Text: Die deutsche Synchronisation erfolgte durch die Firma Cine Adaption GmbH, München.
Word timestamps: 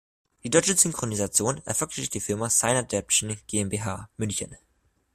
Die 0.43 0.49
deutsche 0.49 0.75
Synchronisation 0.75 1.61
erfolgte 1.67 1.97
durch 1.97 2.09
die 2.09 2.21
Firma 2.21 2.49
Cine 2.49 2.79
Adaption 2.79 3.37
GmbH, 3.45 4.09
München. 4.17 4.57